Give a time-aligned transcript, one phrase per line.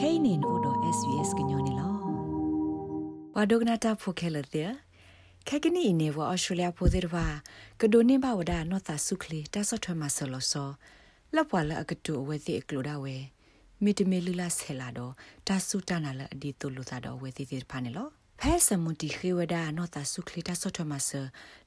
[0.00, 1.88] kainin odo svs gnyone lo
[3.34, 4.64] wadogna ta phokela te
[5.44, 7.42] khakini ine wa australia phode ba
[7.78, 10.64] kadone ba wada notha sukli ta so thwa ma so lo so
[11.32, 13.28] lapwa la akatu awe ti ekloda we
[13.80, 17.28] mitime lula sela do ta su ta na la adi to lu sa do we
[17.36, 18.04] ti ti pha ne lo
[18.40, 21.10] ဖဲစမွန်တီခေဝဒနောတာဆုခလီတာဆော့ထမဆ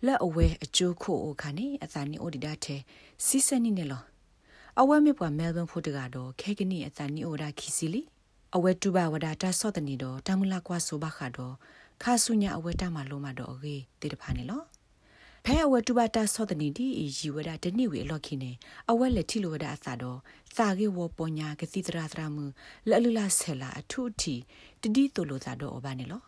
[0.05, 2.81] လက်အဝဲအကျိုးခိုအိုခါနေအသာနီအိုဒီဒတ်တဲ့
[3.25, 4.03] စီစနီနေလော
[4.79, 8.01] အဝဲမြပွားမဲလ်ဘန်ဖို့တကတော့ခဲကနီအသာနီအိုဒါခီစီလီ
[8.55, 11.53] အဝဲတူပါဝဒတာဆော့တနီတော့တမူလာကွာဆိုဘခါတော့
[12.03, 14.61] ခါဆုညာအဝဲတမလုံးမတော့အကေတေတဖာနေလော
[15.45, 16.85] ဖဲအဝဲတူပါတာဆော့တနီဒီ
[17.17, 18.51] ရီဝဒတနိဝေလော်ခင်းနေ
[18.91, 20.19] အဝဲလက်ထီလိုဝဒအသာတော့
[20.55, 22.45] စာကေဝပညာကတိတရာတရာမှု
[22.89, 24.35] လက်လူလာဆဲလာအထုတီ
[24.81, 26.21] တတိတိုလိုသာတော့အဘာနေလော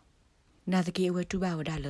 [0.72, 1.88] နာတကေအဝဲတူပါဝဒါလ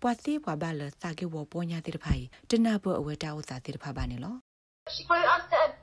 [0.00, 4.34] ပွာသေးပွာပါလစာကေဝပေါ်ညာတိတဖိုင်တနာဘအဝဲတာဥစာတိတဖာပါနေလော
[4.86, 5.75] the specific challenges I face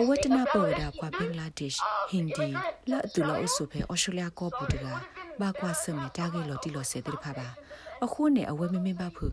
[0.00, 2.48] အဝဲတနာပေါ်ဒါပွာဘင်္ဂလားဒေ့ရှ်ဟင်ဒီ
[2.90, 4.84] လာတူလာအဆုဖေအော်စတြေးလျကောပူတက
[5.40, 7.48] ဘာကွာစမေတာဂေလော်တီလော်စေတိတဖာပါ
[8.04, 9.26] အခုနဲ့အဝဲမမင်းပါဖူ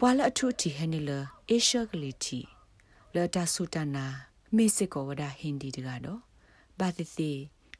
[0.00, 1.10] ပွာလအထုတီဟဲနေလ
[1.50, 2.40] အေရှဂလီတီ
[3.14, 4.06] လာတာဆူတနာ
[4.56, 6.20] မေစစ်ကောဝဒါဟင်ဒီတကတော့
[6.78, 7.30] ဘာတိစီ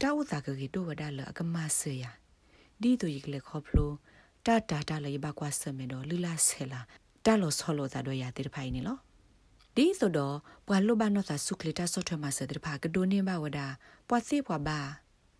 [0.00, 2.10] တာဝတာကေတိုဝဒါလအကမဆေယာ
[2.80, 3.90] ဒီတူရီကလေခေါဖလို
[4.46, 6.80] တာတာတာလေဘကွာစမေတော့လူလာဆဲလာ
[7.24, 8.98] တာလောဆောလောတာတော့ရတဲ့ဖိုင်နေလော
[9.80, 10.36] ဒီဆိုတော့
[10.66, 13.66] ပွာလိုဘာနောသာဆုကလတာဆော့ထမဆတဲ့ဖာကဒိုနေဘဝဒါ
[14.08, 14.78] ပွာစီပွာဘာ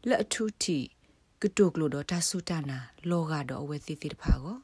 [0.09, 0.79] လက်အထူးတီ
[1.43, 2.79] ကတုကလိုတော့တဆုတနာ
[3.11, 4.57] လောကတော့အဝဲစီစီတဖာကို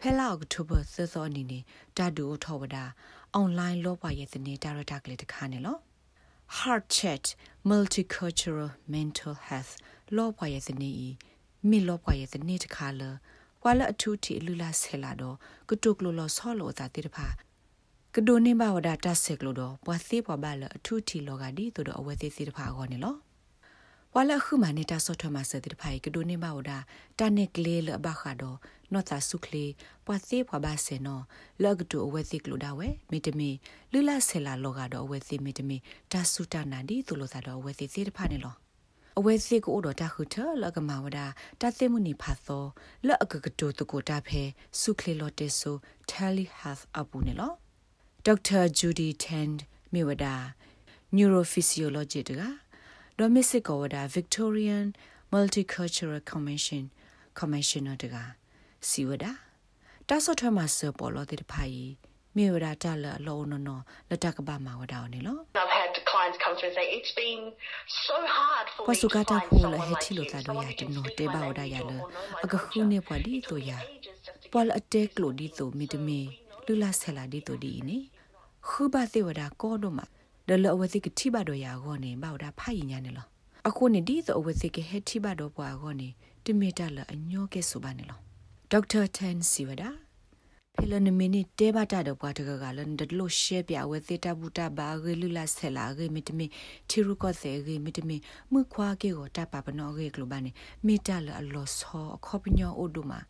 [0.00, 1.58] ဖဲလာအောက်တိုဘာသစောနေနေ
[1.96, 2.84] တာဒူထောဝဒါ
[3.34, 5.76] အွန်လိုင်းလောပွားရဲ့စနေတာရတာကလေးတခါနေလော
[6.56, 7.24] Heart Chat
[7.68, 9.72] Multicultural Mental Health
[10.16, 11.08] လောပွားရဲ့စနေဤ
[11.68, 13.02] မိလောပွားရဲ့စနေတခါလ
[13.62, 15.36] ဝါလအထူးတီလူလာဆဲလာတော့
[15.68, 17.28] ကတုကလိုလောဆောလောသာတိတဖာ
[18.16, 23.16] ကဒိုနေဘဝဒတာဆက်ကလိုတော့ပွာသေးပွာဘလအထူးတီလောကဒီတို့တော့အဝဲသေးသေးတဖာခေါ်နေလော
[24.14, 26.72] ဝါလခုမနေတာဆော့ထွမဆတဲ့ဖိုင်ကဒိုနေဘဝဒ
[27.18, 28.58] တာနက်ကလေးလဘခါတော့
[28.92, 29.70] နော့တာဆုခလေး
[30.06, 31.22] ပွာသေးပွာဘဆေနော်
[31.62, 33.50] လောကတူအဝဲသေးကလိုဒါဝဲမီတမီ
[33.92, 35.76] လူလာဆဲလာလောကတော့အဝဲသေးမီတမီ
[36.12, 38.54] တာဆုတာနာဒီသူလိုသာတော့အဝဲသေးသေးတဖာနေလော
[39.18, 41.18] အဝဲစစ်ကိုတော့တခုထလကမဝဒ
[41.60, 42.64] တသိမှုနိဖတ်သော
[43.06, 44.42] လအကကတိုတကိုတာဖဲ
[44.80, 45.76] ဆုခလီလော်တေဆို
[46.10, 47.54] telehealth အပူနေလော
[48.24, 48.70] Dr.
[48.70, 50.54] Judy Tend Miwada
[51.14, 52.42] Neurophysiology တက
[53.20, 54.86] Domestic Order Victorian
[55.32, 56.84] Multicultural Commission
[57.38, 58.16] Commissioner တက
[58.88, 59.24] စီဝဒ
[60.08, 61.78] တာဆော့ထွဲမှာစပေါ်လို့တဲ့ဖိုင်
[62.36, 63.68] မြေဝဒတာလလောနန
[64.10, 67.42] လတကဘာမှာဝဒါနေလော I've had clients come through and say it's been
[68.06, 71.90] so hard for ပစုကတာဖိုလဟချီလိုတာတော့ရတနိုတေဘာဝဒါရလ
[72.44, 73.70] အကခုနေပွားဒီတော့ရ
[74.52, 76.20] ပေါ်အတက်ကလိုဒီတော့မီတမီ
[76.66, 77.98] လူလာဆလာဒီတော့ဒီနေ
[78.68, 80.06] ခုဘသေဝဒကောတော့မှာ
[80.48, 83.26] ဒလအဝသိကတိဘတော့ရာကောနေဘောက်တာဖိုင်ညာနေလော
[83.68, 86.08] အခုနေဒီတော့အဝသိကဟက်တိဘတော့ပွားကောနေ
[86.44, 88.18] တမီတလအညောကဲဆိုပါနေလော
[88.70, 89.90] ဒေါက်တာတန်စီဝဒါ
[90.74, 96.46] ဖဲလနမီနီတေဘတာတော့ပွားတကကလန်ဒလို့ရှေပြဝဲသေတဘူတာဘာဂေလူလာဆဲလာဂေမီတမီ
[96.88, 98.16] ချီရုကောသေဂေမီတမီ
[98.52, 100.50] မခွာကေကိုတပပနောဂေကလိုဘာနေ
[100.86, 103.20] မီတလအလောဆောခေါပညောအိုဒူမာ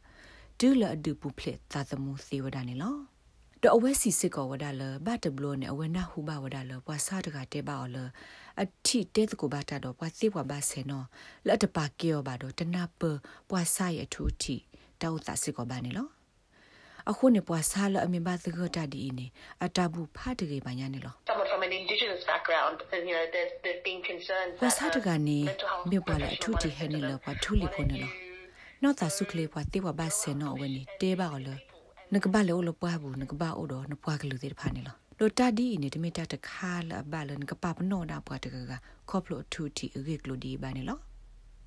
[0.58, 3.13] ဒူလအဒူပူဖလက်သာသမူသေဝဒနေလော
[3.64, 7.96] တအဝဲစီစစ်ကောဝဒါလဘတ်တဘလို့နဲ့အဝဲနာဟူဘဝဒါလပွာစားတကတဲပါော်လ
[8.60, 11.06] အတိတဲတကိုဘာတာတော့ပွာစီပွာဘာဆေနော်
[11.46, 13.02] လက်တပါကေောပါတော့တနာပ
[13.50, 14.56] ပွာစားရထူတီ
[15.02, 16.08] တောက်တာစစ်ကောဘာနေလော
[17.10, 19.26] အခုနေပွာစားလအမြင်ပါသကတဒီနေ
[19.64, 25.38] အတဘူးဖတ်တကေပါညာနေလော someone from an indigenous background and you know there's there's been concerns ပွာစားတကနေ
[25.90, 28.12] မြေပွာလအထူတီဟဲနေလောပွာထူလီဖို့နေလော
[28.82, 30.32] နော်တာစုကလေးပွာတေဝဘာဆေ
[32.14, 38.72] နော်ဝနေတဲပါော်လောနကဘလောလပွားဘူးနကဘာအိုတော့နပွားကလူသေးတဖာနေလောလိုတာဒီနေတမီတာတခါလာဘလန်ကပပနောဒါပွားတကက
[39.10, 40.98] ခေါပလိုထူတီအဂေကလူဒီဘာနေလော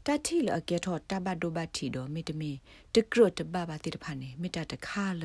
[0.05, 2.51] တတိလအကေထောတဘဒိုဘတီဒိုမီတမီ
[2.95, 5.23] တကရတဘဘာတိတဖာနေမီတာတခါလ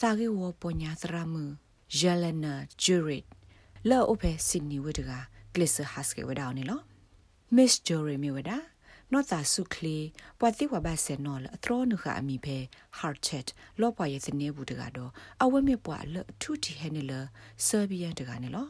[0.00, 1.44] စာကေဝပညာစရမှု
[1.96, 3.24] ဂျယ်လနာဂျူရစ်
[3.88, 5.10] လောအိုဖေစင်နီဝဒက
[5.54, 6.80] ကလစ်ဟတ်စကေဝဒါနေလော
[7.56, 8.56] မစ်ဂျိုရီမီဝဒါ
[9.12, 9.96] နောတာဆုခလီ
[10.38, 12.58] ပွာတိဝဘဆေနော်လအထရနုခအမီဖေ
[12.98, 13.46] heart chat
[13.80, 15.10] လောပွာရဲ့စနေဘူးတကတော့
[15.42, 17.12] အဝဲမြပွာလထူတီဟဲနေလ
[17.66, 18.66] ဆာဘီယန်တကနေလော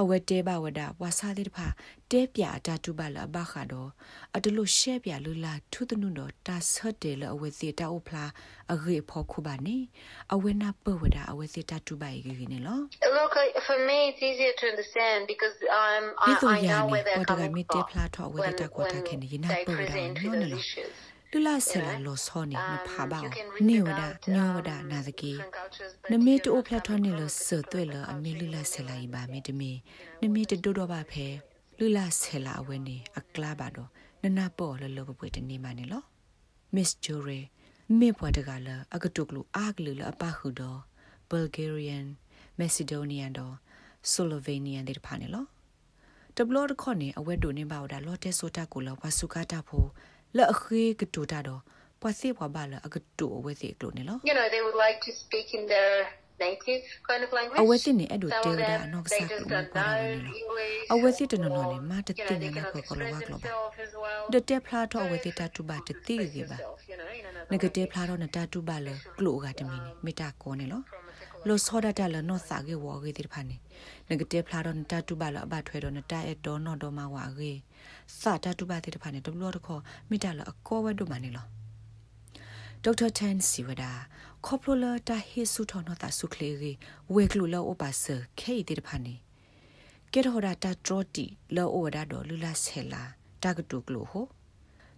[0.00, 1.66] အဝဲတဲဘဝဒဝါစာတိတဖာ
[2.10, 3.90] တဲပြအတာတူပါလဘခါတော့
[4.36, 8.24] အတလို့ရှဲပြလူလာထုတနုတော့တာဆတ်တယ်လအဝဲစီတာအိုဖလာ
[8.72, 9.78] အဂေဖို့ခုပါနေ
[10.34, 12.80] အဝဲနာပဝဒအဝဲစီတာတူပါရေနေလော
[13.16, 13.34] Look,
[13.68, 16.92] for me, it's easier to understand because um, ဒီ I, ဆို I ရ know နေ
[16.92, 20.96] where they're ပေါ်တက coming မီတေ from ဖလာထောဝဲတာကွာတာခဲနေနာ they ပဝဒ present နော် those နော် issues.
[21.34, 26.40] လူလာဆလာလောစောနေမဖာပါ Um, you can read နေဝဒ about, ညောဝဒ um, နာသကေ different cultures, but နမေ if
[26.44, 29.72] တို you're ဖလက် not ထွန်နေ coming လ from ဆသွဲလအမေလူလာဆလာဤပါမေတမေ
[30.20, 31.26] နမေတဒိုတော့ပါဖဲ
[31.78, 33.88] လူလူလာဆဲလာအဝဲနေအကလာပါတော့
[34.22, 36.02] နနပေါ်လလဘပွေတနေမနေလော
[36.74, 37.40] Miss Jore
[37.98, 40.80] မေပွားတကလာအကတုကလူအာကလူလအပခုတော့
[41.30, 42.06] Bulgarian
[42.60, 43.54] Macedonian တော့
[44.12, 45.44] Slovenian တဲ့ဖာနေလော
[46.36, 49.86] တဘလော့ခေါနေအဝဲဒိုနေပါဝဒါလော်တဲဆိုတာကိုလောဝါစုကတာဖို
[50.36, 51.60] လက်အခေကတူတာတော့
[52.00, 55.92] ပွာစီပွားပါလအကတူအဝဲစီကလို့နေလော You know, they would like to speak in their
[56.44, 57.60] native kind of language.
[57.60, 60.34] အဝဲစီနေအဲ့ဒို Some တဲ of ဒါ them, နော့ they ဆာက just လို့ don't ပါတော့ know နေလော
[60.40, 60.92] English.
[60.92, 63.92] အဝဲစီတနော်နော်နေ or, မာတ you တိ know, နေ they နာ cannot ကိုကလောဝါ express ကလောပါ themselves as
[64.04, 64.22] well.
[64.32, 65.04] ဒတဲဖလာတော့
[71.42, 71.50] အဝဲစီတတူပါတတိကေပါ Yourself, you know, in another နဂတေ language.
[71.50, 73.56] ဖလာတော့နတတူပါလကလိုကတမီနီမေတာကောနေလောလောစောဒတာလနော့စာကေဝောကေတိဖာနေ
[74.08, 77.52] နဂတေဖလာတော့နတတူပါလအဘထွဲတော့နတအဲ့တော့နော်တော့မဝါကေ
[78.20, 81.46] စာတတူပါတိဖာနေဒဘလောတခေါ်မေတာလအကောဝဲတို့မနေလော
[82.84, 83.92] ဒေါက်တာတန်စီဝဒါ
[84.46, 86.72] ခေါပလိုလာတာဟေဆုထောနတာဆုခလေရီ
[87.14, 88.04] ဝေကလူလောအပါဆ
[88.38, 89.14] ခေတိဖာနေ
[90.12, 93.02] ကေရဟရာတာထရတီလောဝဒါတော့လူလာဆဲလာ
[93.42, 94.26] တာကတုကလိုဟို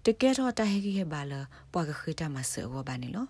[0.04, 1.32] တကယ်တော့တာဟေကြီးဟေဘာလ
[1.72, 3.26] ပွားကခိတာမဆဝဘာနေလော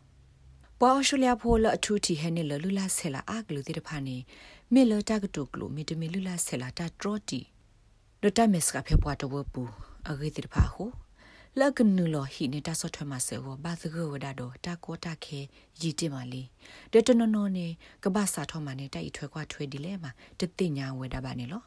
[0.87, 4.17] ပွာအရှူလျာဖိုလအထူတီဟဲနေလလူလာဆဲလာအကလူတိတဖာနေ
[4.73, 7.41] မေလတာကတုကလိုမီတမီလူလာဆဲလာတာထရတီ
[8.23, 9.63] ဒတမက်စကဖေပွားတော့ပူ
[10.09, 10.91] အဂေတိတဖာဟို
[11.61, 15.41] လကနူလဟိနေတာဆော့ထွဲမဆဝဘာသဂဝဒါတော့တာကောတာခဲ
[15.81, 16.43] ရီတင်ပါလေ
[16.93, 17.67] ဒတနနောနေ
[18.05, 20.11] ကဘာစာထောမနေတိုက်ထွဲခွားထွဲဒီလဲမှာ
[20.41, 21.63] တတိညာဝဒါပါနေလော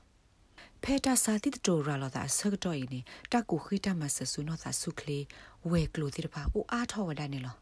[0.84, 3.00] ဖဲတာစာတိတိုရာလာတာဆကတော့ဤနေ
[3.32, 5.20] တကူခိတမဆဆူနောသာဆုခလေ
[5.70, 7.58] ဝဲကလိုတိတပါအိုအားထောဝဒနေလော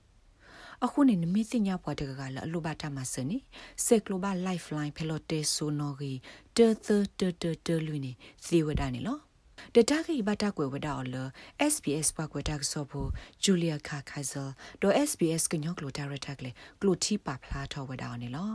[0.84, 3.38] အခုနေနမီစညာပွားတကကလအလိုဘတာမဆနီ
[3.86, 6.14] စက်ကလိုဘလိုက်ဖလိုင်းဖဲလို့တေဆူနော်ဂီ
[6.58, 6.88] တေသ
[7.20, 8.12] တေတေတေလူနေ
[8.46, 9.18] စီဝဒနေလော
[9.76, 11.16] ဒတာဂီဘတာကွယ်ဝဒါအော်လ
[11.74, 13.10] SBS ပွားကွယ်တာဆောဖို့
[13.44, 14.50] ဂျူလီယာခါခါဇယ်
[14.82, 16.52] ဒေါ် SBS ကညောကလိုတာရတာကလေ
[16.82, 18.54] ကလိုတီပါဖလာထောဝဒါနေလော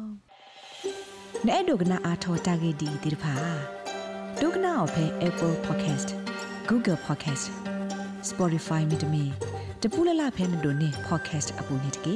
[1.46, 3.34] နဲ့ဒုကနာအာထောတာဂီဒီဒီဖာ
[4.40, 6.08] ဒုကနာအဖဲ Apple Podcast
[6.68, 7.44] Google Podcast
[8.30, 9.24] Spotify မြေတမီ
[9.84, 12.14] တပူလလဖဲနဒိုနေ podcast အပူနေတကေ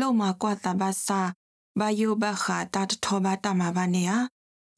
[0.00, 1.20] လောက်မှာကွာတဘာစာ
[1.78, 4.12] ဘာယိုဘခာတတ်ထောဘာတမဘာနေယ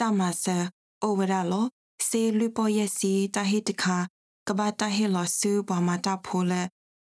[0.01, 0.59] တမဆာ
[1.03, 1.67] အိုဝရလော
[2.09, 3.97] စေလူပေါ်ယစီတဟိတခါ
[4.49, 6.53] ကဘာတဟေလောဆူဘမတာဖိုလ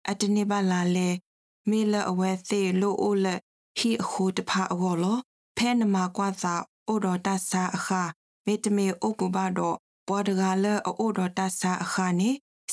[0.09, 1.09] အတနေပါလာလေ
[1.69, 3.25] မေလအဝဲသေးလိုအိုလ
[3.77, 5.17] ဟီအခုတဖာအောလော
[5.57, 6.55] ဖဲနမကွာသာ
[6.87, 8.03] အိုဒတာစာအခါ
[8.45, 9.75] မေတမေအိုကူဘာတော့
[10.07, 12.29] ဘောဒဂါလအိုဒတာစာအခါနေ